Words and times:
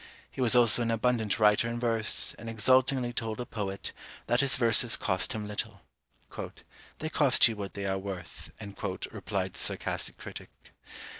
He 0.31 0.41
was 0.41 0.55
also 0.55 0.81
an 0.81 0.89
abundant 0.89 1.37
writer 1.37 1.67
in 1.69 1.79
verse, 1.79 2.33
and 2.39 2.49
exultingly 2.49 3.13
told 3.13 3.39
a 3.39 3.45
poet, 3.45 3.91
that 4.25 4.39
his 4.39 4.55
verses 4.55 4.97
cost 4.97 5.33
him 5.33 5.47
little: 5.47 5.81
"They 6.97 7.09
cost 7.11 7.47
you 7.47 7.55
what 7.55 7.75
they 7.75 7.85
are 7.85 7.99
worth," 7.99 8.49
replied 9.11 9.53
the 9.53 9.59
sarcastic 9.59 10.17
critic. 10.17 10.49